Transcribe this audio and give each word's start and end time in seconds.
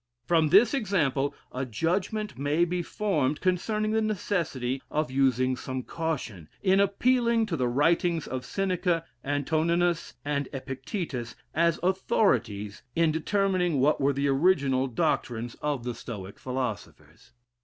From 0.25 0.47
this 0.49 0.73
example, 0.73 1.35
a 1.51 1.63
judgment 1.63 2.35
may 2.35 2.65
be 2.65 2.81
formed 2.81 3.39
concerning 3.39 3.91
the 3.91 4.01
necessity 4.01 4.81
of 4.89 5.11
using 5.11 5.55
some 5.55 5.83
caution, 5.83 6.49
in 6.63 6.79
appealing 6.79 7.45
to 7.45 7.55
the 7.55 7.67
writings 7.67 8.25
of 8.25 8.43
Seneca, 8.43 9.05
Antoninus, 9.23 10.15
and 10.25 10.49
Epictetus, 10.53 11.35
as 11.53 11.79
authorities, 11.83 12.81
in 12.95 13.11
determining 13.11 13.79
what 13.79 14.01
were 14.01 14.11
the 14.13 14.27
original 14.27 14.87
doctrines 14.87 15.53
of 15.61 15.83
the 15.83 15.93
Stoic 15.93 16.39
philosophers. 16.39 17.33